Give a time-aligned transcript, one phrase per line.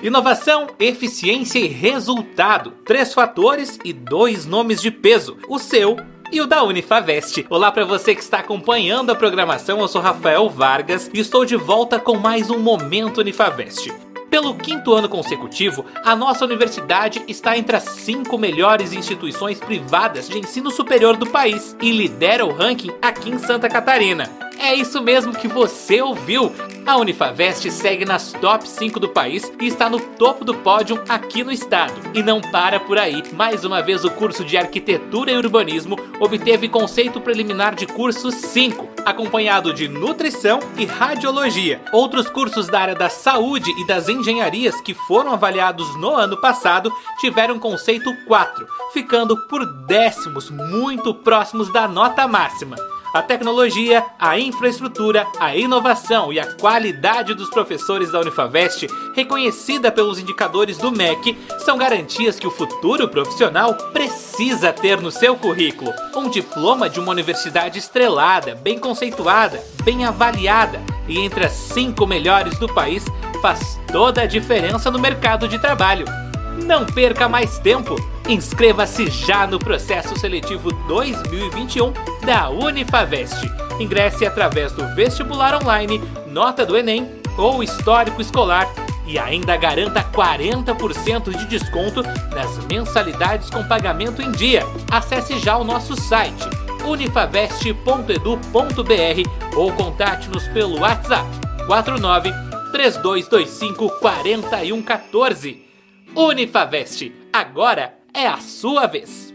[0.00, 2.70] Inovação, eficiência e resultado.
[2.84, 5.96] Três fatores e dois nomes de peso: o seu
[6.30, 7.44] e o da Unifavest.
[7.50, 9.80] Olá para você que está acompanhando a programação.
[9.80, 13.92] Eu sou Rafael Vargas e estou de volta com mais um Momento Unifavest.
[14.30, 20.38] Pelo quinto ano consecutivo, a nossa universidade está entre as cinco melhores instituições privadas de
[20.38, 24.47] ensino superior do país e lidera o ranking aqui em Santa Catarina.
[24.60, 26.52] É isso mesmo que você ouviu!
[26.84, 31.44] A Unifavest segue nas top 5 do país e está no topo do pódio aqui
[31.44, 31.92] no estado.
[32.14, 33.22] E não para por aí.
[33.34, 38.88] Mais uma vez, o curso de Arquitetura e Urbanismo obteve conceito preliminar de curso 5,
[39.04, 41.80] acompanhado de Nutrição e Radiologia.
[41.92, 46.92] Outros cursos da área da saúde e das engenharias que foram avaliados no ano passado
[47.20, 52.76] tiveram conceito 4, ficando por décimos muito próximos da nota máxima.
[53.12, 60.18] A tecnologia, a infraestrutura, a inovação e a qualidade dos professores da Unifavest, reconhecida pelos
[60.18, 65.90] indicadores do MEC, são garantias que o futuro profissional precisa ter no seu currículo.
[66.14, 72.58] Um diploma de uma universidade estrelada, bem conceituada, bem avaliada e entre as cinco melhores
[72.58, 73.06] do país
[73.40, 76.04] faz toda a diferença no mercado de trabalho.
[76.62, 77.96] Não perca mais tempo!
[78.28, 83.36] Inscreva-se já no processo seletivo 2021 da Unifavest.
[83.80, 88.68] Ingresse através do vestibular online, nota do Enem ou histórico escolar
[89.06, 92.02] e ainda garanta 40% de desconto
[92.34, 94.62] nas mensalidades com pagamento em dia.
[94.90, 96.44] Acesse já o nosso site
[96.84, 101.26] unifavest.edu.br ou contate-nos pelo WhatsApp
[101.66, 102.30] 49
[102.72, 105.66] 3225 4114.
[106.14, 109.27] Unifavest, agora é a sua vez!